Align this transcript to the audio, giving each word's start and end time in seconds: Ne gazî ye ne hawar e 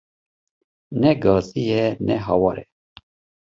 Ne 1.01 1.11
gazî 1.23 1.61
ye 1.69 1.85
ne 2.05 2.15
hawar 2.25 2.57
e 2.63 2.65